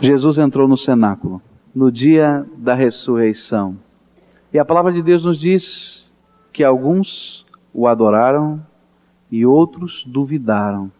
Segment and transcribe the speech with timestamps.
[0.00, 1.42] Jesus entrou no cenáculo
[1.74, 3.76] no dia da ressurreição.
[4.52, 6.04] E a palavra de Deus nos diz
[6.52, 8.60] que alguns o adoraram
[9.30, 10.90] e outros duvidaram.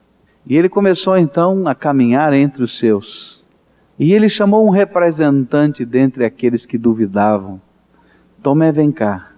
[0.46, 3.44] E ele começou então a caminhar entre os seus.
[3.98, 7.60] E ele chamou um representante dentre aqueles que duvidavam.
[8.42, 9.32] Tomé, vem cá.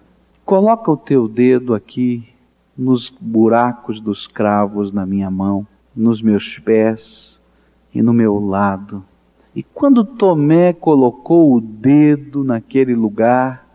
[0.45, 2.29] Coloca o teu dedo aqui
[2.77, 7.41] nos buracos dos cravos na minha mão, nos meus pés
[7.95, 9.05] e no meu lado.
[9.55, 13.67] E quando Tomé colocou o dedo naquele lugar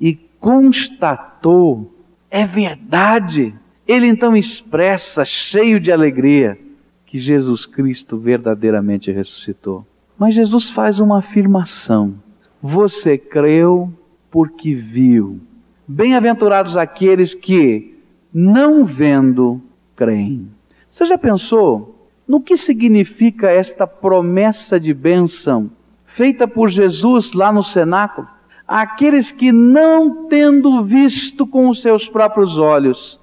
[0.00, 1.92] e constatou,
[2.30, 3.54] é verdade,
[3.86, 6.58] ele então expressa, cheio de alegria,
[7.06, 9.84] que Jesus Cristo verdadeiramente ressuscitou.
[10.18, 12.14] Mas Jesus faz uma afirmação:
[12.62, 13.92] Você creu
[14.30, 15.40] porque viu.
[15.86, 17.98] Bem-aventurados aqueles que,
[18.32, 19.60] não vendo,
[19.94, 20.48] creem.
[20.90, 21.93] Você já pensou
[22.26, 25.70] no que significa esta promessa de bênção
[26.06, 28.26] feita por Jesus lá no cenáculo?
[28.66, 33.20] Aqueles que não tendo visto com os seus próprios olhos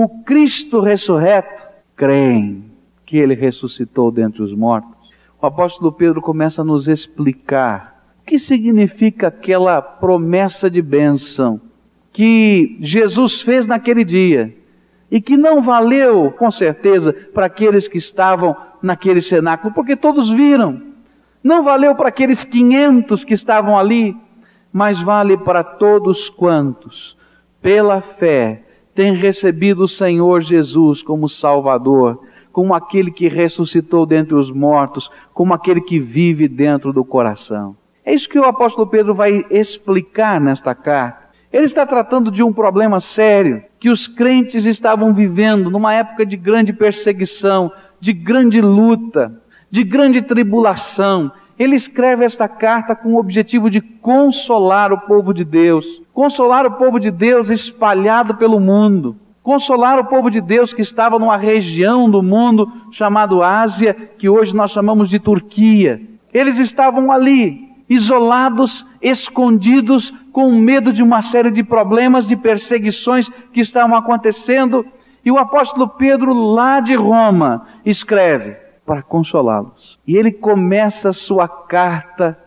[0.00, 2.64] o Cristo ressurreto, creem
[3.04, 5.12] que ele ressuscitou dentre os mortos.
[5.42, 11.60] O apóstolo Pedro começa a nos explicar o que significa aquela promessa de bênção
[12.12, 14.54] que Jesus fez naquele dia
[15.10, 20.82] e que não valeu, com certeza, para aqueles que estavam naquele cenáculo, porque todos viram.
[21.42, 24.16] Não valeu para aqueles 500 que estavam ali,
[24.72, 27.16] mas vale para todos quantos,
[27.62, 28.62] pela fé,
[28.94, 32.20] têm recebido o Senhor Jesus como Salvador,
[32.52, 37.76] como aquele que ressuscitou dentre os mortos, como aquele que vive dentro do coração.
[38.04, 41.27] É isso que o apóstolo Pedro vai explicar nesta carta.
[41.52, 46.36] Ele está tratando de um problema sério que os crentes estavam vivendo numa época de
[46.36, 49.32] grande perseguição, de grande luta,
[49.70, 51.32] de grande tribulação.
[51.58, 56.72] Ele escreve esta carta com o objetivo de consolar o povo de Deus, consolar o
[56.72, 62.10] povo de Deus espalhado pelo mundo, consolar o povo de Deus que estava numa região
[62.10, 66.00] do mundo chamado Ásia, que hoje nós chamamos de Turquia.
[66.32, 73.60] Eles estavam ali, isolados, escondidos, com medo de uma série de problemas, de perseguições que
[73.60, 74.84] estavam acontecendo.
[75.24, 79.98] E o apóstolo Pedro, lá de Roma, escreve para consolá-los.
[80.06, 82.38] E ele começa a sua carta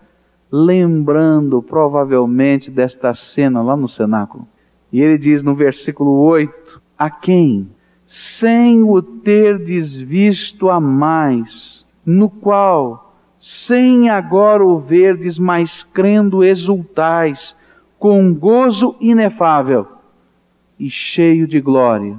[0.52, 4.48] lembrando provavelmente desta cena lá no cenáculo.
[4.92, 7.70] E ele diz no versículo 8: A quem,
[8.06, 13.11] sem o ter desvisto a mais, no qual
[13.42, 17.56] sem agora o verdes, mas crendo exultais,
[17.98, 19.88] com gozo inefável
[20.80, 22.18] e cheio de glória,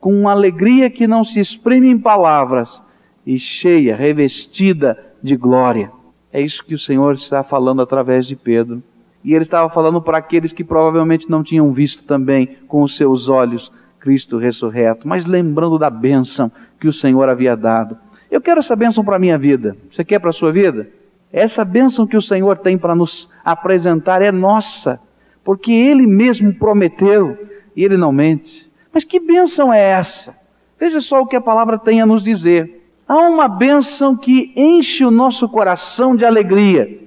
[0.00, 2.82] com uma alegria que não se exprime em palavras,
[3.26, 5.90] e cheia, revestida de glória.
[6.32, 8.82] É isso que o Senhor está falando através de Pedro.
[9.22, 13.28] E ele estava falando para aqueles que provavelmente não tinham visto também com os seus
[13.28, 17.96] olhos Cristo ressurreto, mas lembrando da bênção que o Senhor havia dado.
[18.34, 19.76] Eu quero essa bênção para a minha vida.
[19.92, 20.88] Você quer para a sua vida?
[21.32, 24.98] Essa bênção que o Senhor tem para nos apresentar é nossa,
[25.44, 27.38] porque Ele mesmo prometeu
[27.76, 28.68] e Ele não mente.
[28.92, 30.36] Mas que bênção é essa?
[30.80, 32.84] Veja só o que a palavra tem a nos dizer.
[33.06, 37.02] Há uma bênção que enche o nosso coração de alegria.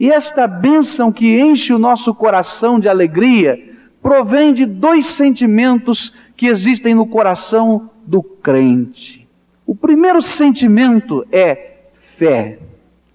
[0.00, 3.56] E esta bênção que enche o nosso coração de alegria
[4.02, 9.23] provém de dois sentimentos que existem no coração do crente.
[9.66, 12.58] O primeiro sentimento é fé.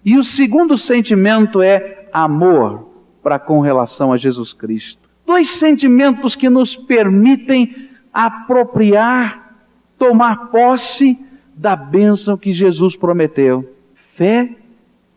[0.04, 2.90] E o segundo sentimento é amor
[3.22, 5.10] para com relação a Jesus Cristo.
[5.26, 9.56] Dois sentimentos que nos permitem apropriar,
[9.98, 11.18] tomar posse
[11.56, 13.70] da bênção que Jesus prometeu.
[14.16, 14.50] Fé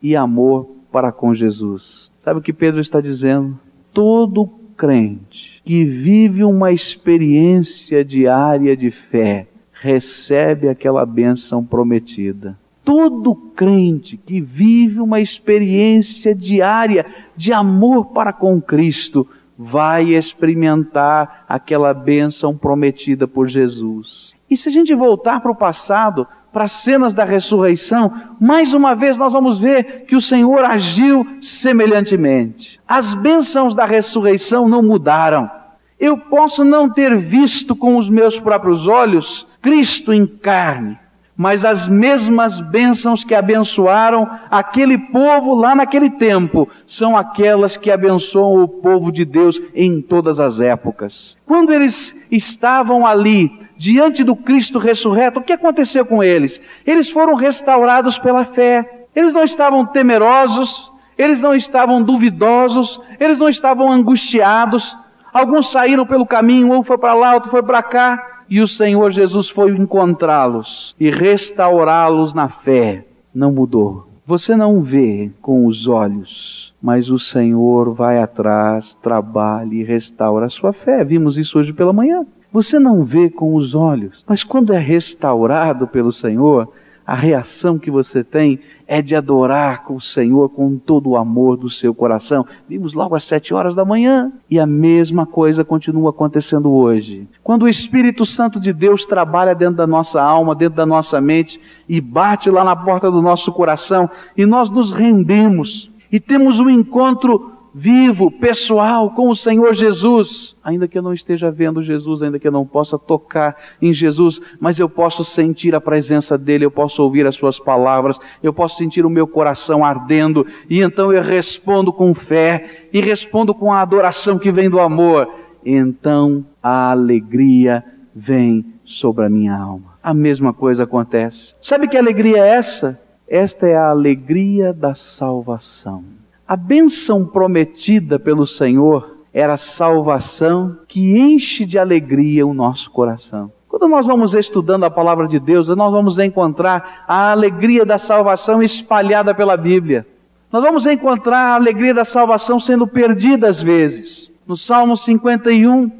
[0.02, 2.10] e amor para com Jesus.
[2.22, 3.58] Sabe o que Pedro está dizendo?
[3.92, 9.46] Todo crente que vive uma experiência diária de fé,
[9.82, 12.56] recebe aquela bênção prometida.
[12.84, 17.04] Todo crente que vive uma experiência diária
[17.36, 19.26] de amor para com Cristo
[19.58, 24.32] vai experimentar aquela bênção prometida por Jesus.
[24.48, 28.94] E se a gente voltar para o passado, para as cenas da ressurreição, mais uma
[28.94, 32.80] vez nós vamos ver que o Senhor agiu semelhantemente.
[32.86, 35.50] As bênçãos da ressurreição não mudaram.
[35.98, 40.98] Eu posso não ter visto com os meus próprios olhos Cristo em carne,
[41.36, 48.62] mas as mesmas bênçãos que abençoaram aquele povo lá naquele tempo são aquelas que abençoam
[48.62, 51.38] o povo de Deus em todas as épocas.
[51.46, 56.60] Quando eles estavam ali, diante do Cristo ressurreto, o que aconteceu com eles?
[56.86, 59.06] Eles foram restaurados pela fé.
[59.14, 64.96] Eles não estavam temerosos, eles não estavam duvidosos, eles não estavam angustiados.
[65.32, 69.10] Alguns saíram pelo caminho, um foi para lá, outro foi para cá, e o Senhor
[69.12, 73.02] Jesus foi encontrá-los e restaurá-los na fé.
[73.34, 74.06] Não mudou.
[74.26, 80.50] Você não vê com os olhos, mas o Senhor vai atrás, trabalha e restaura a
[80.50, 81.02] sua fé.
[81.02, 82.26] Vimos isso hoje pela manhã.
[82.52, 86.68] Você não vê com os olhos, mas quando é restaurado pelo Senhor,
[87.06, 91.56] a reação que você tem é de adorar com o Senhor com todo o amor
[91.56, 92.46] do seu coração.
[92.68, 97.26] Vimos logo às sete horas da manhã e a mesma coisa continua acontecendo hoje.
[97.42, 101.60] Quando o Espírito Santo de Deus trabalha dentro da nossa alma, dentro da nossa mente
[101.88, 106.68] e bate lá na porta do nosso coração e nós nos rendemos e temos um
[106.68, 110.54] encontro vivo, pessoal com o Senhor Jesus.
[110.62, 114.40] Ainda que eu não esteja vendo Jesus, ainda que eu não possa tocar em Jesus,
[114.60, 118.76] mas eu posso sentir a presença dEle, eu posso ouvir as Suas palavras, eu posso
[118.76, 123.80] sentir o meu coração ardendo, e então eu respondo com fé, e respondo com a
[123.80, 125.28] adoração que vem do amor.
[125.64, 127.84] Então a alegria
[128.14, 129.92] vem sobre a minha alma.
[130.02, 131.54] A mesma coisa acontece.
[131.60, 133.00] Sabe que alegria é essa?
[133.26, 136.04] Esta é a alegria da salvação.
[136.52, 143.50] A bênção prometida pelo Senhor era a salvação que enche de alegria o nosso coração.
[143.66, 148.62] Quando nós vamos estudando a palavra de Deus, nós vamos encontrar a alegria da salvação
[148.62, 150.06] espalhada pela Bíblia.
[150.52, 154.30] Nós vamos encontrar a alegria da salvação sendo perdida às vezes.
[154.46, 155.90] No Salmo 51,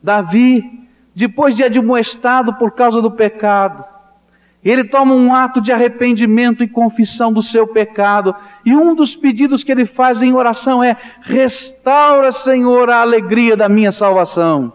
[0.00, 0.62] Davi,
[1.12, 3.84] depois de admoestado por causa do pecado,
[4.64, 8.34] ele toma um ato de arrependimento e confissão do seu pecado.
[8.64, 13.68] E um dos pedidos que ele faz em oração é: restaura, Senhor, a alegria da
[13.68, 14.72] minha salvação.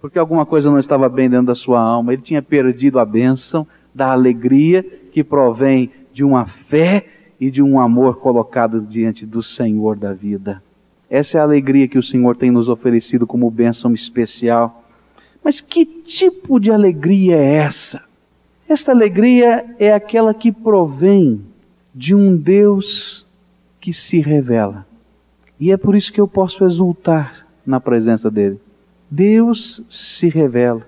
[0.00, 2.12] Porque alguma coisa não estava bem dentro da sua alma.
[2.12, 4.82] Ele tinha perdido a bênção da alegria
[5.12, 7.06] que provém de uma fé
[7.40, 10.62] e de um amor colocado diante do Senhor da vida.
[11.08, 14.82] Essa é a alegria que o Senhor tem nos oferecido como bênção especial.
[15.44, 18.11] Mas que tipo de alegria é essa?
[18.68, 21.42] Esta alegria é aquela que provém
[21.94, 23.26] de um Deus
[23.80, 24.86] que se revela.
[25.60, 28.58] E é por isso que eu posso exultar na presença dele.
[29.10, 30.86] Deus se revela,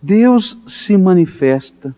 [0.00, 1.94] Deus se manifesta,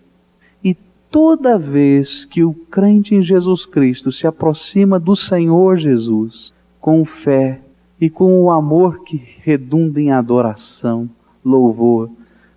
[0.63, 0.77] e
[1.11, 7.61] toda vez que o crente em Jesus Cristo se aproxima do Senhor Jesus com fé
[8.01, 11.09] e com o amor que redunda em adoração,
[11.45, 12.11] louvor,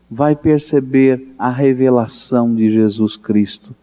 [0.09, 3.75] vai perceber a revelação de Jesus Cristo,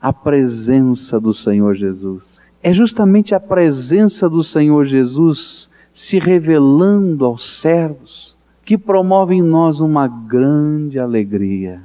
[0.00, 2.40] a presença do Senhor Jesus.
[2.62, 9.80] É justamente a presença do Senhor Jesus se revelando aos servos que promove em nós
[9.80, 11.82] uma grande alegria.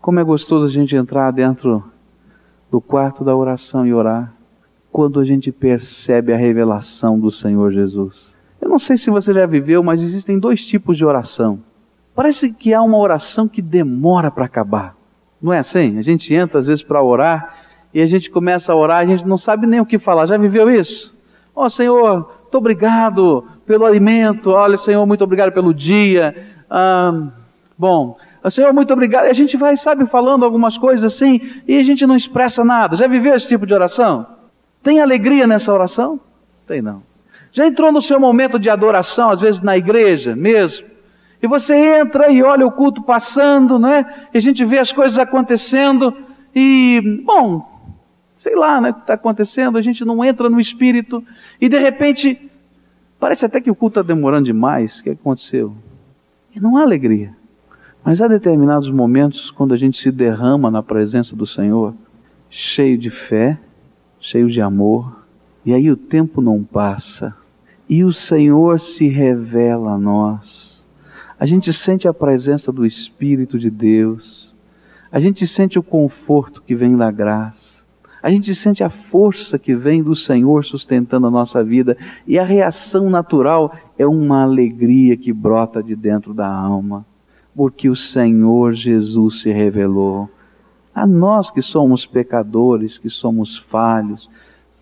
[0.00, 1.82] Como é gostoso a gente entrar dentro
[2.70, 4.34] do quarto da oração e orar
[4.90, 8.36] quando a gente percebe a revelação do Senhor Jesus.
[8.60, 11.60] Eu não sei se você já viveu, mas existem dois tipos de oração
[12.14, 14.94] Parece que há uma oração que demora para acabar.
[15.40, 15.98] Não é assim?
[15.98, 17.56] A gente entra às vezes para orar
[17.92, 20.26] e a gente começa a orar, a gente não sabe nem o que falar.
[20.26, 21.12] Já viveu isso?
[21.54, 24.50] Ó oh, Senhor, muito obrigado pelo alimento.
[24.50, 26.34] Olha, Senhor, muito obrigado pelo dia.
[26.70, 27.28] Ah,
[27.76, 28.16] bom,
[28.50, 29.26] Senhor, muito obrigado.
[29.26, 32.96] E a gente vai, sabe, falando algumas coisas assim e a gente não expressa nada.
[32.96, 34.26] Já viveu esse tipo de oração?
[34.82, 36.20] Tem alegria nessa oração?
[36.66, 37.02] Tem não.
[37.52, 40.91] Já entrou no seu momento de adoração, às vezes na igreja mesmo?
[41.42, 44.28] E você entra e olha o culto passando, né?
[44.32, 46.16] E a gente vê as coisas acontecendo
[46.54, 47.68] e, bom,
[48.38, 51.22] sei lá, né, o que está acontecendo, a gente não entra no espírito
[51.60, 52.48] e de repente
[53.18, 55.00] parece até que o culto está demorando demais.
[55.00, 55.74] O que aconteceu?
[56.54, 57.34] E não há alegria.
[58.04, 61.92] Mas há determinados momentos quando a gente se derrama na presença do Senhor,
[62.50, 63.58] cheio de fé,
[64.20, 65.24] cheio de amor,
[65.64, 67.34] e aí o tempo não passa,
[67.88, 70.71] e o Senhor se revela a nós
[71.42, 74.54] a gente sente a presença do Espírito de Deus,
[75.10, 77.82] a gente sente o conforto que vem da graça,
[78.22, 82.44] a gente sente a força que vem do Senhor sustentando a nossa vida, e a
[82.44, 87.04] reação natural é uma alegria que brota de dentro da alma,
[87.56, 90.30] porque o Senhor Jesus se revelou.
[90.94, 94.30] A nós que somos pecadores, que somos falhos,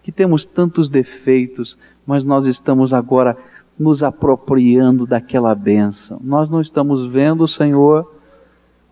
[0.03, 3.35] que temos tantos defeitos, mas nós estamos agora
[3.81, 6.21] nos apropriando daquela bênção.
[6.23, 8.07] Nós não estamos vendo o Senhor,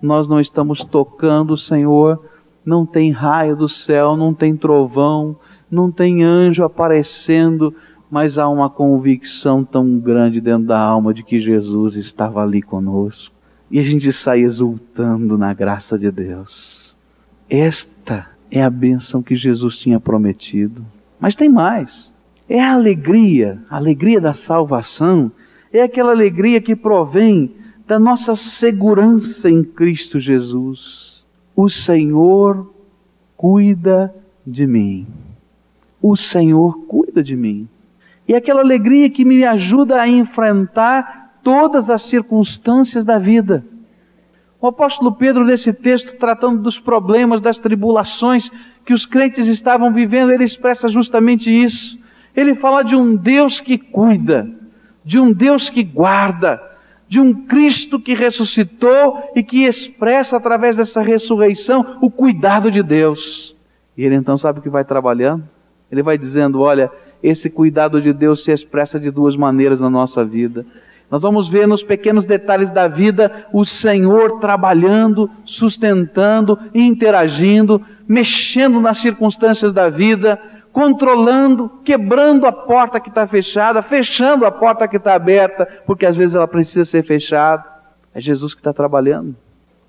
[0.01, 2.19] nós não estamos tocando o Senhor,
[2.65, 5.37] não tem raio do céu, não tem trovão,
[5.71, 7.75] não tem anjo aparecendo,
[8.11, 13.37] mas há uma convicção tão grande dentro da alma de que Jesus estava ali conosco.
[13.71, 16.97] E a gente sai exultando na graça de Deus.
[17.51, 20.83] Esta é a bênção que Jesus tinha prometido.
[21.21, 22.11] Mas tem mais.
[22.49, 25.31] É a alegria, a alegria da salvação,
[25.73, 27.55] é aquela alegria que provém
[27.87, 31.25] da nossa segurança em Cristo Jesus.
[31.55, 32.73] O Senhor
[33.37, 34.15] cuida
[34.47, 35.07] de mim.
[36.01, 37.69] O Senhor cuida de mim.
[38.27, 43.65] E aquela alegria que me ajuda a enfrentar todas as circunstâncias da vida.
[44.61, 48.51] O apóstolo Pedro, nesse texto, tratando dos problemas, das tribulações
[48.85, 51.99] que os crentes estavam vivendo, ele expressa justamente isso.
[52.39, 54.49] Ele fala de um Deus que cuida,
[55.05, 56.63] de um Deus que guarda,
[57.09, 63.57] de um Cristo que ressuscitou e que expressa através dessa ressurreição o cuidado de Deus.
[63.97, 65.43] E ele então sabe que vai trabalhando?
[65.91, 66.89] Ele vai dizendo: olha,
[67.21, 70.65] esse cuidado de Deus se expressa de duas maneiras na nossa vida.
[71.11, 78.99] Nós vamos ver nos pequenos detalhes da vida o Senhor trabalhando, sustentando, interagindo, mexendo nas
[78.99, 80.39] circunstâncias da vida,
[80.79, 86.17] controlando, quebrando a porta que está fechada, fechando a porta que está aberta, porque às
[86.17, 87.65] vezes ela precisa ser fechada.
[88.15, 89.35] É Jesus que está trabalhando.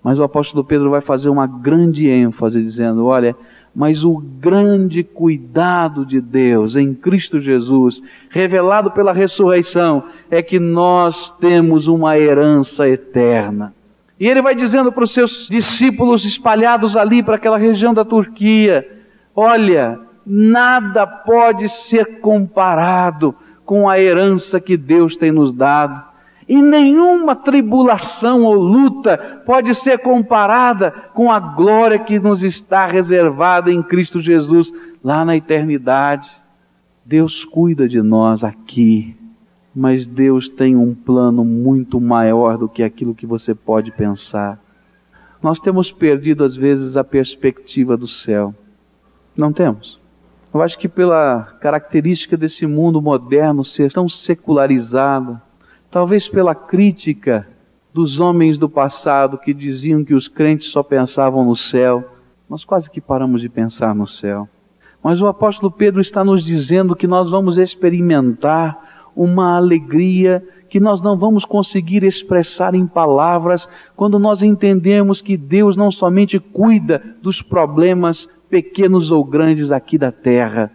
[0.04, 3.36] Mas o apóstolo Pedro vai fazer uma grande ênfase dizendo: olha,
[3.76, 11.30] mas o grande cuidado de Deus em Cristo Jesus, revelado pela ressurreição, é que nós
[11.38, 13.76] temos uma herança eterna.
[14.20, 18.84] E ele vai dizendo para os seus discípulos espalhados ali para aquela região da Turquia:
[19.36, 23.34] olha, nada pode ser comparado
[23.66, 26.08] com a herança que Deus tem nos dado.
[26.48, 33.72] E nenhuma tribulação ou luta pode ser comparada com a glória que nos está reservada
[33.72, 34.72] em Cristo Jesus
[35.04, 36.30] lá na eternidade.
[37.06, 39.16] Deus cuida de nós aqui,
[39.76, 44.60] mas Deus tem um plano muito maior do que aquilo que você pode pensar.
[45.42, 48.54] Nós temos perdido às vezes a perspectiva do céu.
[49.38, 50.00] Não temos?
[50.54, 55.40] Eu acho que pela característica desse mundo moderno ser tão secularizado,
[55.92, 57.48] Talvez pela crítica
[57.92, 62.08] dos homens do passado que diziam que os crentes só pensavam no céu,
[62.48, 64.48] nós quase que paramos de pensar no céu.
[65.04, 71.02] Mas o apóstolo Pedro está nos dizendo que nós vamos experimentar uma alegria que nós
[71.02, 77.42] não vamos conseguir expressar em palavras quando nós entendemos que Deus não somente cuida dos
[77.42, 80.72] problemas pequenos ou grandes aqui da terra,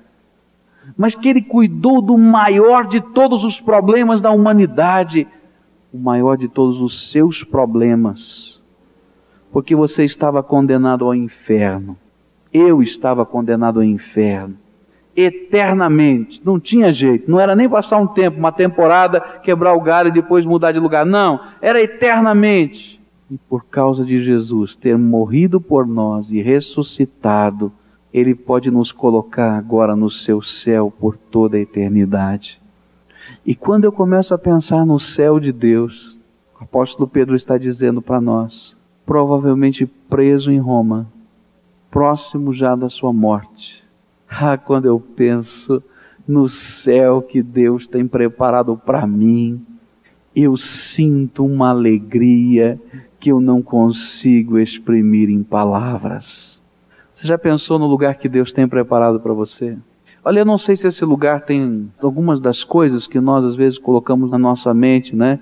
[0.96, 5.26] mas que ele cuidou do maior de todos os problemas da humanidade,
[5.92, 8.60] o maior de todos os seus problemas,
[9.52, 11.96] porque você estava condenado ao inferno,
[12.52, 14.56] eu estava condenado ao inferno,
[15.16, 20.08] eternamente, não tinha jeito, não era nem passar um tempo, uma temporada, quebrar o galho
[20.08, 22.93] e depois mudar de lugar, não, era eternamente.
[23.30, 27.72] E por causa de Jesus ter morrido por nós e ressuscitado,
[28.12, 32.60] ele pode nos colocar agora no seu céu por toda a eternidade.
[33.44, 36.18] E quando eu começo a pensar no céu de Deus,
[36.60, 41.06] o apóstolo Pedro está dizendo para nós, provavelmente preso em Roma,
[41.90, 43.82] próximo já da sua morte.
[44.28, 45.82] Ah, quando eu penso
[46.26, 49.64] no céu que Deus tem preparado para mim,
[50.34, 52.80] eu sinto uma alegria
[53.24, 56.60] que eu não consigo exprimir em palavras.
[57.16, 59.78] Você já pensou no lugar que Deus tem preparado para você?
[60.22, 63.78] Olha, eu não sei se esse lugar tem algumas das coisas que nós às vezes
[63.78, 65.40] colocamos na nossa mente, né?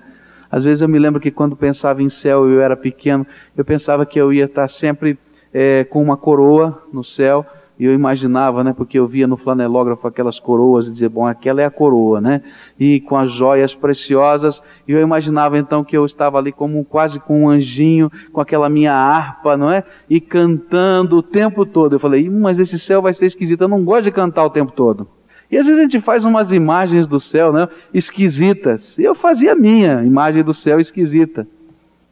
[0.49, 4.05] Às vezes eu me lembro que quando pensava em céu, eu era pequeno, eu pensava
[4.05, 5.19] que eu ia estar sempre
[5.53, 7.45] é, com uma coroa no céu,
[7.79, 11.61] e eu imaginava, né, porque eu via no flanelógrafo aquelas coroas e dizia, bom, aquela
[11.61, 12.41] é a coroa, né?
[12.79, 17.19] E com as joias preciosas, e eu imaginava então que eu estava ali como quase
[17.19, 19.83] com um anjinho, com aquela minha harpa, não é?
[20.09, 21.95] E cantando o tempo todo.
[21.95, 24.71] Eu falei, mas esse céu vai ser esquisito, eu não gosto de cantar o tempo
[24.71, 25.07] todo.
[25.49, 28.97] E às vezes a gente faz umas imagens do céu, né, esquisitas.
[28.97, 31.47] E eu fazia a minha imagem do céu esquisita.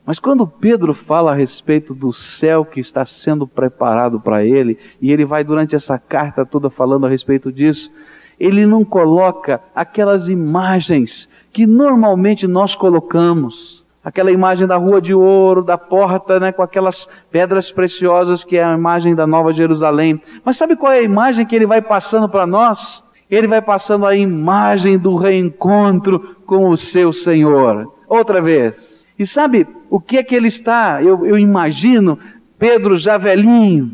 [0.05, 5.12] Mas quando Pedro fala a respeito do céu que está sendo preparado para ele, e
[5.12, 7.91] ele vai durante essa carta toda falando a respeito disso,
[8.39, 13.81] ele não coloca aquelas imagens que normalmente nós colocamos.
[14.03, 18.63] Aquela imagem da rua de ouro, da porta, né, com aquelas pedras preciosas que é
[18.63, 20.20] a imagem da Nova Jerusalém.
[20.43, 23.03] Mas sabe qual é a imagem que ele vai passando para nós?
[23.29, 27.93] Ele vai passando a imagem do reencontro com o seu Senhor.
[28.10, 28.90] Outra vez.
[29.21, 30.99] E sabe o que é que ele está?
[31.03, 32.17] Eu, eu imagino
[32.57, 33.91] Pedro já velhinho,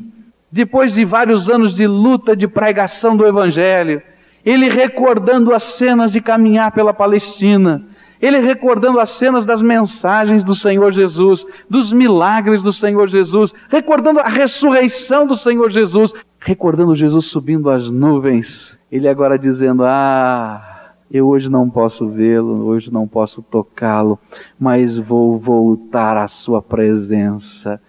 [0.49, 4.01] depois de vários anos de luta, de pregação do Evangelho,
[4.45, 7.83] ele recordando as cenas de caminhar pela Palestina,
[8.21, 14.21] ele recordando as cenas das mensagens do Senhor Jesus, dos milagres do Senhor Jesus, recordando
[14.21, 20.76] a ressurreição do Senhor Jesus, recordando Jesus subindo as nuvens, ele agora dizendo: Ah,
[21.11, 24.19] eu hoje não posso vê-lo, hoje não posso tocá-lo,
[24.59, 27.79] mas vou voltar à sua presença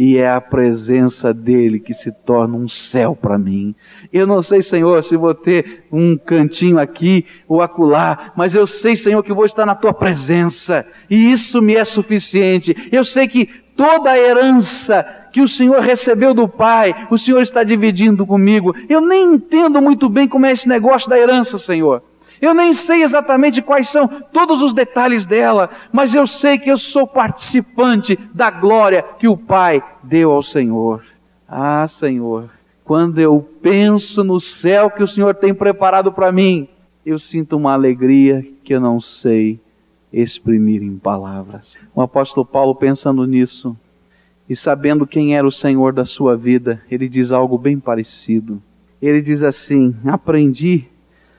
[0.00, 3.74] e é a presença dele que se torna um céu para mim.
[4.12, 8.94] Eu não sei, Senhor, se vou ter um cantinho aqui ou acolá, mas eu sei,
[8.94, 12.76] Senhor, que vou estar na tua presença e isso me é suficiente.
[12.92, 17.64] Eu sei que toda a herança que o Senhor recebeu do Pai, o Senhor está
[17.64, 18.72] dividindo comigo.
[18.88, 22.04] Eu nem entendo muito bem como é esse negócio da herança, Senhor.
[22.40, 26.78] Eu nem sei exatamente quais são todos os detalhes dela, mas eu sei que eu
[26.78, 31.04] sou participante da glória que o Pai deu ao Senhor.
[31.48, 32.50] Ah, Senhor,
[32.84, 36.68] quando eu penso no céu que o Senhor tem preparado para mim,
[37.04, 39.60] eu sinto uma alegria que eu não sei
[40.12, 41.76] exprimir em palavras.
[41.94, 43.76] O apóstolo Paulo, pensando nisso
[44.48, 48.62] e sabendo quem era o Senhor da sua vida, ele diz algo bem parecido.
[49.00, 50.88] Ele diz assim: Aprendi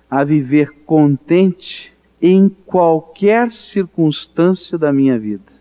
[0.09, 5.51] a viver contente em qualquer circunstância da minha vida.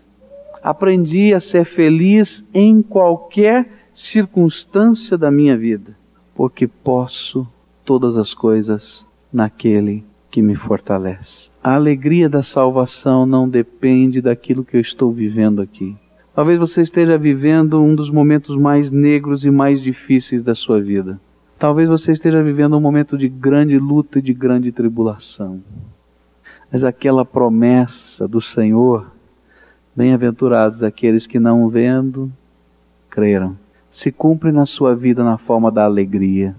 [0.61, 5.95] Aprendi a ser feliz em qualquer circunstância da minha vida,
[6.35, 7.47] porque posso
[7.85, 11.49] todas as coisas naquele que me fortalece.
[11.63, 15.95] A alegria da salvação não depende daquilo que eu estou vivendo aqui.
[16.35, 21.19] Talvez você esteja vivendo um dos momentos mais negros e mais difíceis da sua vida.
[21.59, 25.61] Talvez você esteja vivendo um momento de grande luta e de grande tribulação.
[26.71, 29.11] Mas aquela promessa do Senhor,
[29.93, 32.31] bem-aventurados aqueles que não vendo,
[33.09, 33.57] creram,
[33.91, 36.55] se cumpre na sua vida na forma da alegria.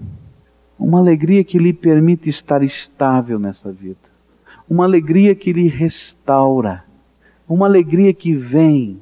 [0.78, 3.96] Uma alegria que lhe permite estar estável nessa vida.
[4.68, 6.84] Uma alegria que lhe restaura.
[7.48, 9.00] Uma alegria que vem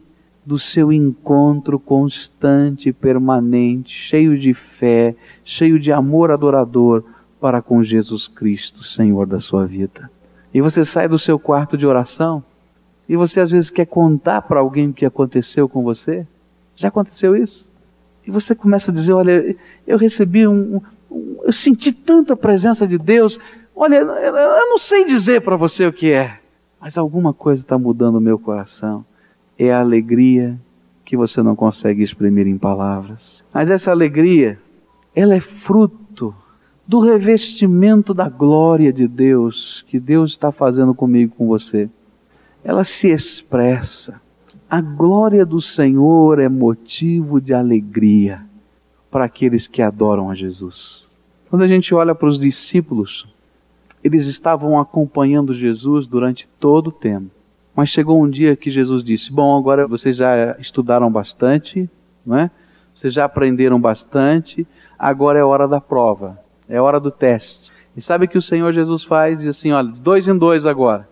[0.49, 5.14] do seu encontro constante permanente, cheio de fé,
[5.45, 7.05] cheio de amor adorador
[7.38, 10.11] para com Jesus Cristo, Senhor da sua vida.
[10.55, 12.43] E você sai do seu quarto de oração
[13.06, 16.26] e você às vezes quer contar para alguém o que aconteceu com você.
[16.75, 17.69] Já aconteceu isso?
[18.26, 19.54] E você começa a dizer: Olha,
[19.87, 20.80] eu recebi um.
[21.11, 23.39] um eu senti tanto a presença de Deus.
[23.76, 26.39] Olha, eu não sei dizer para você o que é,
[26.80, 29.04] mas alguma coisa está mudando o meu coração
[29.58, 30.58] é a alegria
[31.04, 33.42] que você não consegue exprimir em palavras.
[33.52, 34.58] Mas essa alegria,
[35.14, 36.34] ela é fruto
[36.86, 41.88] do revestimento da glória de Deus que Deus está fazendo comigo com você.
[42.62, 44.21] Ela se expressa.
[44.71, 48.42] A glória do Senhor é motivo de alegria
[49.10, 51.06] para aqueles que adoram a Jesus.
[51.49, 53.26] Quando a gente olha para os discípulos,
[54.04, 57.38] eles estavam acompanhando Jesus durante todo o tempo.
[57.78, 61.88] Mas chegou um dia que Jesus disse: Bom, agora vocês já estudaram bastante,
[62.26, 62.50] não é?
[62.93, 64.67] Vocês já aprenderam bastante,
[64.99, 67.71] agora é hora da prova, é hora do teste.
[67.97, 69.38] E sabe o que o Senhor Jesus faz?
[69.38, 71.08] Diz assim: olha, dois em dois agora.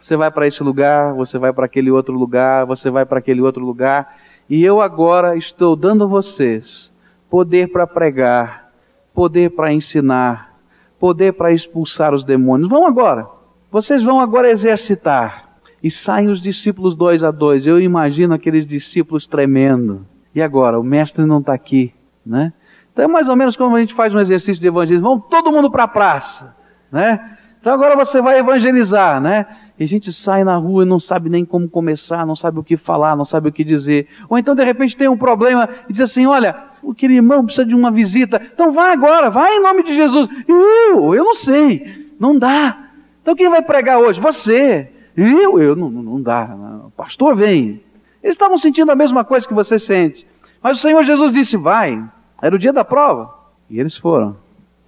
[0.00, 3.42] Você vai para esse lugar, você vai para aquele outro lugar, você vai para aquele
[3.42, 4.16] outro lugar,
[4.48, 6.90] e eu agora estou dando a vocês
[7.28, 8.72] poder para pregar,
[9.12, 10.54] poder para ensinar,
[10.98, 12.70] poder para expulsar os demônios.
[12.70, 13.26] Vão agora.
[13.70, 15.45] Vocês vão agora exercitar.
[15.86, 17.64] E saem os discípulos dois a dois.
[17.64, 20.04] Eu imagino aqueles discípulos tremendo.
[20.34, 20.80] E agora?
[20.80, 21.94] O mestre não está aqui,
[22.26, 22.52] né?
[22.92, 25.08] Então é mais ou menos como a gente faz um exercício de evangelismo.
[25.08, 26.56] Vamos todo mundo para a praça,
[26.90, 27.38] né?
[27.60, 29.46] Então agora você vai evangelizar, né?
[29.78, 32.64] E a gente sai na rua e não sabe nem como começar, não sabe o
[32.64, 34.08] que falar, não sabe o que dizer.
[34.28, 37.76] Ou então de repente tem um problema e diz assim, olha, aquele irmão precisa de
[37.76, 38.42] uma visita.
[38.52, 40.28] Então vai agora, vai em nome de Jesus.
[40.48, 42.76] Eu, eu não sei, não dá.
[43.22, 44.20] Então quem vai pregar hoje?
[44.20, 44.95] Você.
[45.16, 46.56] Eu, eu, não, não dá.
[46.96, 47.80] Pastor, vem.
[48.22, 50.26] Eles estavam sentindo a mesma coisa que você sente.
[50.62, 52.02] Mas o Senhor Jesus disse, vai.
[52.42, 53.32] Era o dia da prova.
[53.70, 54.36] E eles foram.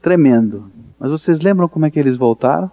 [0.02, 0.70] Tremendo.
[0.98, 2.70] Mas vocês lembram como é que eles voltaram?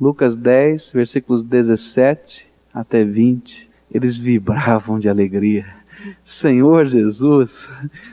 [0.00, 3.68] Lucas 10, versículos 17 até 20.
[3.92, 5.66] Eles vibravam de alegria.
[6.24, 7.50] Senhor Jesus,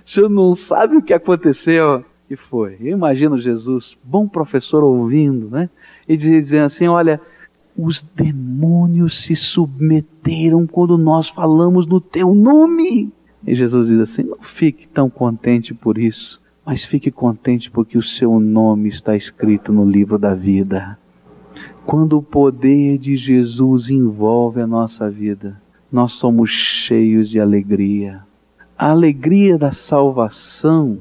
[0.06, 2.06] o Senhor não sabe o que aconteceu.
[2.30, 2.78] E foi.
[2.80, 5.70] Eu imagino Jesus, bom professor, ouvindo, né?
[6.08, 7.20] E dizendo assim: olha,
[7.78, 13.12] os demônios se submeteram quando nós falamos no teu nome.
[13.46, 18.04] E Jesus diz assim: não fique tão contente por isso, mas fique contente porque o
[18.04, 20.98] seu nome está escrito no livro da vida.
[21.86, 28.22] Quando o poder de Jesus envolve a nossa vida, nós somos cheios de alegria.
[28.78, 30.98] A alegria da salvação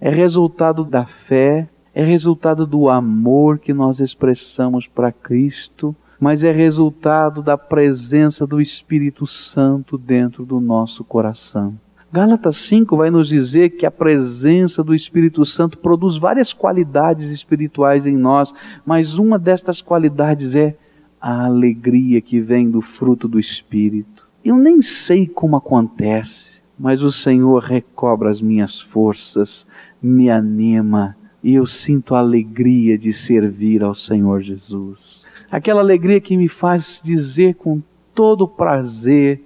[0.00, 6.52] é resultado da fé, é resultado do amor que nós expressamos para Cristo mas é
[6.52, 11.74] resultado da presença do Espírito Santo dentro do nosso coração.
[12.12, 18.06] Gálatas 5 vai nos dizer que a presença do Espírito Santo produz várias qualidades espirituais
[18.06, 18.54] em nós,
[18.86, 20.76] mas uma destas qualidades é
[21.20, 24.24] a alegria que vem do fruto do Espírito.
[24.44, 29.66] Eu nem sei como acontece, mas o Senhor recobra as minhas forças,
[30.00, 35.21] me anima e eu sinto a alegria de servir ao Senhor Jesus.
[35.52, 37.82] Aquela alegria que me faz dizer com
[38.14, 39.38] todo prazer: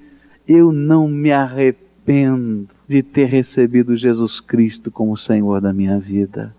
[0.47, 6.55] eu não me arrependo de ter recebido Jesus Cristo como Senhor da minha vida.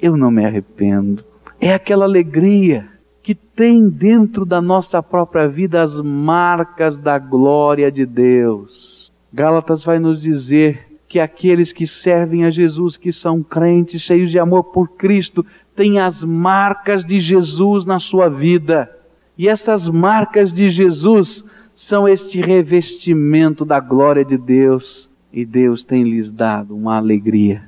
[0.00, 1.24] Eu não me arrependo.
[1.60, 2.86] É aquela alegria
[3.20, 9.10] que tem dentro da nossa própria vida as marcas da glória de Deus.
[9.32, 14.38] Gálatas vai nos dizer que aqueles que servem a Jesus, que são crentes, cheios de
[14.38, 18.90] amor por Cristo, têm as marcas de Jesus na sua vida.
[19.36, 25.10] E essas marcas de Jesus são este revestimento da glória de Deus.
[25.32, 27.62] E Deus tem lhes dado uma alegria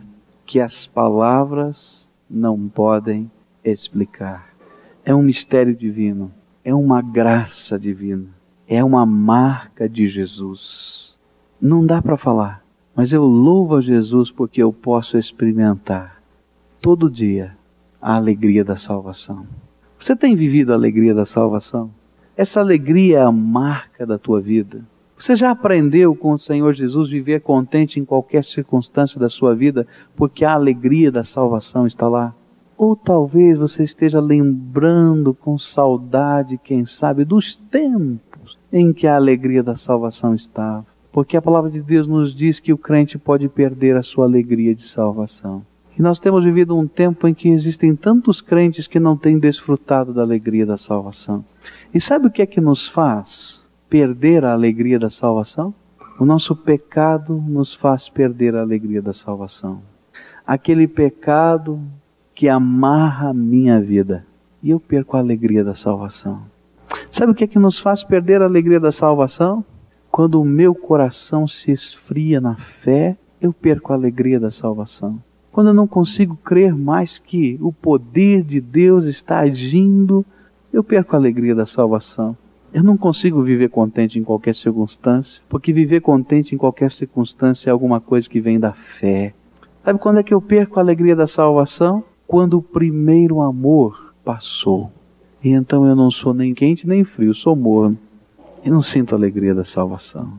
[0.46, 3.30] que as palavras não podem
[3.64, 4.48] explicar.
[5.04, 6.30] É um mistério divino,
[6.64, 8.28] é uma graça divina,
[8.68, 11.16] é uma marca de Jesus.
[11.60, 12.62] Não dá para falar,
[12.94, 16.22] mas eu louvo a Jesus porque eu posso experimentar
[16.80, 17.56] todo dia
[18.00, 19.46] a alegria da salvação.
[19.98, 21.90] Você tem vivido a alegria da salvação?
[22.36, 24.84] Essa alegria é a marca da tua vida.
[25.18, 29.86] Você já aprendeu com o Senhor Jesus viver contente em qualquer circunstância da sua vida,
[30.14, 32.34] porque a alegria da salvação está lá?
[32.76, 39.62] Ou talvez você esteja lembrando com saudade, quem sabe, dos tempos em que a alegria
[39.62, 40.84] da salvação estava.
[41.10, 44.74] Porque a palavra de Deus nos diz que o crente pode perder a sua alegria
[44.74, 45.64] de salvação.
[45.98, 50.12] E nós temos vivido um tempo em que existem tantos crentes que não têm desfrutado
[50.12, 51.42] da alegria da salvação.
[51.92, 55.74] E sabe o que é que nos faz perder a alegria da salvação?
[56.20, 59.80] O nosso pecado nos faz perder a alegria da salvação.
[60.46, 61.80] Aquele pecado
[62.34, 64.26] que amarra a minha vida
[64.62, 66.42] e eu perco a alegria da salvação.
[67.10, 69.64] Sabe o que é que nos faz perder a alegria da salvação?
[70.10, 75.18] Quando o meu coração se esfria na fé, eu perco a alegria da salvação
[75.56, 80.22] quando eu não consigo crer mais que o poder de Deus está agindo,
[80.70, 82.36] eu perco a alegria da salvação.
[82.74, 87.72] Eu não consigo viver contente em qualquer circunstância, porque viver contente em qualquer circunstância é
[87.72, 89.32] alguma coisa que vem da fé.
[89.82, 92.04] Sabe quando é que eu perco a alegria da salvação?
[92.26, 94.92] Quando o primeiro amor passou.
[95.42, 97.96] E então eu não sou nem quente nem frio, sou morno.
[98.62, 100.38] E não sinto a alegria da salvação.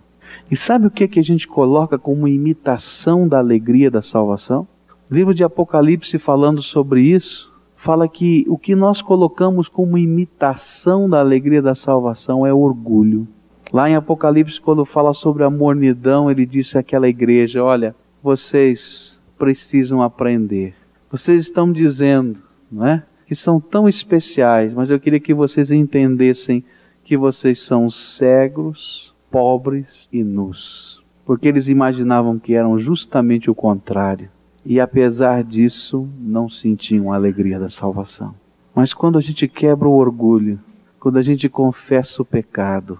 [0.51, 4.67] E sabe o que, é que a gente coloca como imitação da alegria da salvação?
[5.09, 11.09] O livro de Apocalipse falando sobre isso, fala que o que nós colocamos como imitação
[11.09, 13.25] da alegria da salvação é orgulho.
[13.71, 20.01] Lá em Apocalipse, quando fala sobre a mornidão, ele disse àquela igreja: Olha, vocês precisam
[20.01, 20.75] aprender.
[21.09, 22.39] Vocês estão dizendo,
[22.69, 23.03] não é?
[23.25, 26.65] Que são tão especiais, mas eu queria que vocês entendessem
[27.05, 31.01] que vocês são cegos, pobres e nus.
[31.25, 34.29] Porque eles imaginavam que eram justamente o contrário
[34.69, 38.35] e apesar disso não sentiam a alegria da salvação.
[38.75, 40.59] Mas quando a gente quebra o orgulho,
[40.99, 42.99] quando a gente confessa o pecado,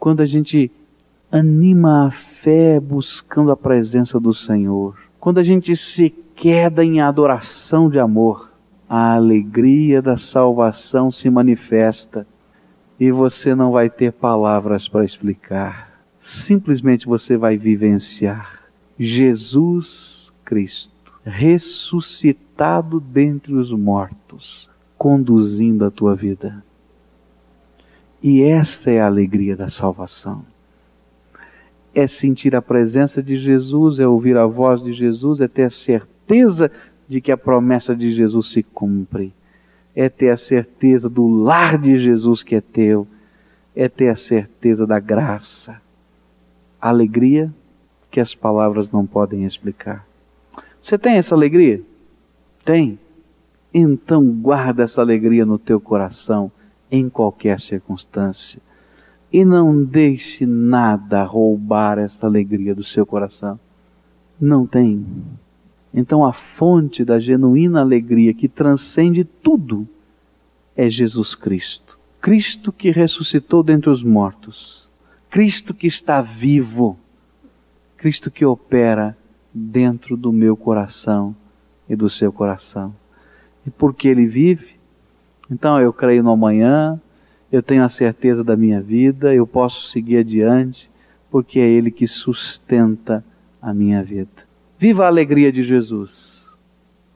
[0.00, 0.68] quando a gente
[1.30, 2.10] anima a
[2.42, 8.50] fé buscando a presença do Senhor, quando a gente se queda em adoração de amor,
[8.88, 12.26] a alegria da salvação se manifesta
[12.98, 16.02] e você não vai ter palavras para explicar.
[16.18, 18.58] Simplesmente você vai vivenciar.
[18.98, 20.19] Jesus
[20.50, 26.64] Cristo, ressuscitado dentre os mortos, conduzindo a tua vida.
[28.20, 30.44] E esta é a alegria da salvação.
[31.94, 35.70] É sentir a presença de Jesus, é ouvir a voz de Jesus, é ter a
[35.70, 36.68] certeza
[37.08, 39.32] de que a promessa de Jesus se cumpre.
[39.94, 43.06] É ter a certeza do lar de Jesus que é teu.
[43.74, 45.80] É ter a certeza da graça.
[46.80, 47.52] Alegria
[48.10, 50.09] que as palavras não podem explicar.
[50.82, 51.82] Você tem essa alegria?
[52.64, 52.98] Tem?
[53.72, 56.50] Então guarda essa alegria no teu coração
[56.90, 58.60] em qualquer circunstância.
[59.32, 63.60] E não deixe nada roubar esta alegria do seu coração.
[64.40, 65.06] Não tem.
[65.94, 69.86] Então a fonte da genuína alegria que transcende tudo
[70.76, 71.98] é Jesus Cristo.
[72.20, 74.88] Cristo que ressuscitou dentre os mortos.
[75.30, 76.98] Cristo que está vivo.
[77.96, 79.16] Cristo que opera
[79.52, 81.34] dentro do meu coração
[81.88, 82.94] e do seu coração.
[83.66, 84.74] E porque Ele vive,
[85.50, 87.00] então eu creio no amanhã,
[87.50, 90.90] eu tenho a certeza da minha vida, eu posso seguir adiante,
[91.30, 93.24] porque é Ele que sustenta
[93.60, 94.30] a minha vida.
[94.78, 96.40] Viva a alegria de Jesus.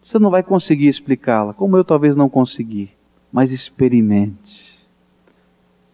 [0.03, 2.91] Você não vai conseguir explicá-la, como eu talvez não consegui,
[3.33, 4.75] mas experimente.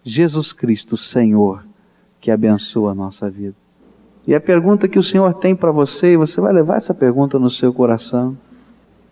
[0.02, 1.64] Jesus Cristo, Senhor,
[2.20, 3.54] que abençoa a nossa vida.
[4.26, 7.50] E a pergunta que o Senhor tem para você, você vai levar essa pergunta no
[7.50, 8.36] seu coração: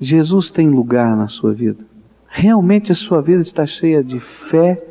[0.01, 1.85] Jesus tem lugar na sua vida?
[2.29, 4.85] Realmente a sua vida está cheia de fé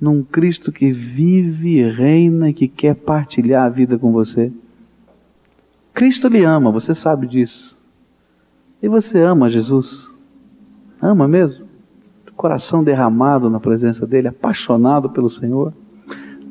[0.00, 4.52] num Cristo que vive, reina e que quer partilhar a vida com você?
[5.94, 7.78] Cristo lhe ama, você sabe disso.
[8.82, 10.10] E você ama Jesus?
[11.00, 11.66] Ama mesmo?
[12.34, 15.72] Coração derramado na presença dele, apaixonado pelo Senhor?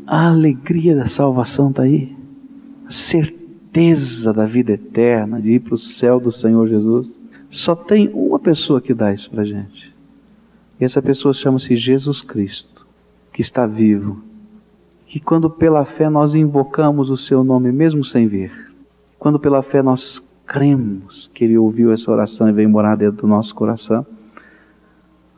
[0.07, 2.15] A alegria da salvação está aí.
[2.91, 7.09] A certeza da vida eterna, de ir para o céu do Senhor Jesus.
[7.49, 9.95] Só tem uma pessoa que dá isso para gente.
[10.77, 12.85] E essa pessoa chama-se Jesus Cristo,
[13.31, 14.21] que está vivo.
[15.15, 18.51] E quando pela fé nós invocamos o seu nome, mesmo sem ver,
[19.17, 23.27] quando pela fé nós cremos que Ele ouviu essa oração e veio morar dentro do
[23.27, 24.05] nosso coração,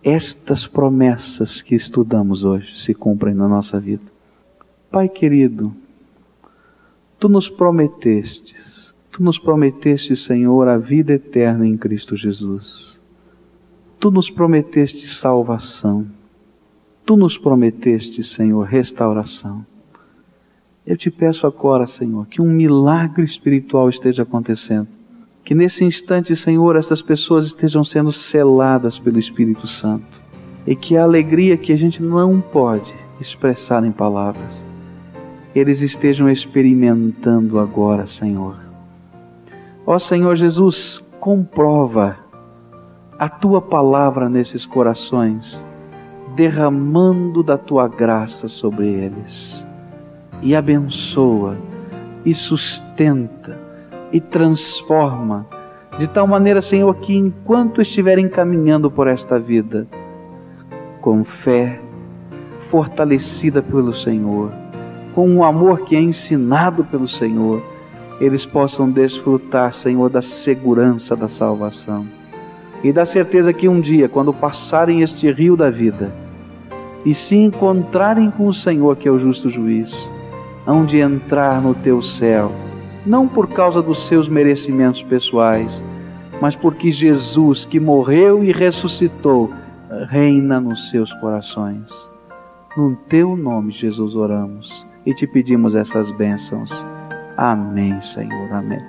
[0.03, 4.11] estas promessas que estudamos hoje se cumprem na nossa vida.
[4.89, 5.71] Pai querido,
[7.23, 12.99] Tu nos prometestes, Tu nos prometeste, Senhor, a vida eterna em Cristo Jesus.
[13.97, 16.05] Tu nos prometeste salvação.
[17.05, 19.65] Tu nos prometeste, Senhor, restauração.
[20.85, 24.89] Eu te peço agora, Senhor, que um milagre espiritual esteja acontecendo.
[25.45, 30.21] Que nesse instante, Senhor, essas pessoas estejam sendo seladas pelo Espírito Santo.
[30.67, 34.72] E que a alegria que a gente não pode expressar em palavras,
[35.55, 38.55] eles estejam experimentando agora, Senhor.
[39.85, 42.17] Ó Senhor Jesus, comprova
[43.19, 45.63] a tua palavra nesses corações,
[46.35, 49.63] derramando da tua graça sobre eles
[50.43, 51.57] e abençoa,
[52.25, 53.57] e sustenta,
[54.11, 55.47] e transforma,
[55.97, 59.87] de tal maneira, Senhor, que enquanto estiverem caminhando por esta vida,
[61.01, 61.79] com fé,
[62.69, 64.51] fortalecida pelo Senhor,
[65.13, 67.61] com um amor que é ensinado pelo Senhor,
[68.19, 72.05] eles possam desfrutar, Senhor, da segurança da salvação
[72.83, 76.11] e da certeza que um dia, quando passarem este rio da vida
[77.05, 79.93] e se encontrarem com o Senhor, que é o justo juiz,
[80.65, 82.51] hão de entrar no teu céu,
[83.05, 85.81] não por causa dos seus merecimentos pessoais,
[86.41, 89.51] mas porque Jesus, que morreu e ressuscitou,
[90.09, 91.89] reina nos seus corações.
[92.75, 96.69] No teu nome, Jesus, oramos e te pedimos essas bênçãos.
[97.37, 98.53] Amém, Senhor.
[98.53, 98.81] Amém.